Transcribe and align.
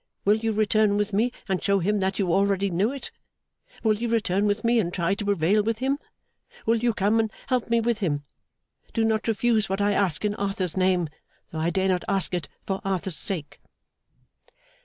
Will 0.25 0.37
you 0.37 0.51
return 0.51 0.97
with 0.97 1.13
me 1.13 1.31
and 1.47 1.61
show 1.61 1.77
him 1.77 1.99
that 1.99 2.17
you 2.17 2.33
already 2.33 2.71
know 2.71 2.89
it? 2.89 3.11
Will 3.83 3.97
you 3.97 4.09
return 4.09 4.47
with 4.47 4.63
me 4.63 4.79
and 4.79 4.91
try 4.91 5.13
to 5.13 5.23
prevail 5.25 5.61
with 5.61 5.77
him? 5.77 5.99
Will 6.65 6.77
you 6.77 6.91
come 6.91 7.19
and 7.19 7.31
help 7.49 7.69
me 7.69 7.81
with 7.81 7.99
him? 7.99 8.23
Do 8.95 9.03
not 9.03 9.27
refuse 9.27 9.69
what 9.69 9.79
I 9.79 9.91
ask 9.91 10.25
in 10.25 10.33
Arthur's 10.33 10.75
name, 10.75 11.07
though 11.51 11.59
I 11.59 11.69
dare 11.69 11.89
not 11.89 12.03
ask 12.07 12.33
it 12.33 12.49
for 12.65 12.81
Arthur's 12.83 13.15
sake! 13.17 13.61